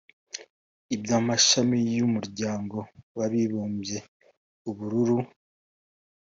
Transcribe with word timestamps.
iby’amashami 0.95 1.77
y’umuryango 1.97 2.77
wabibumbye=ubururu 3.17 5.17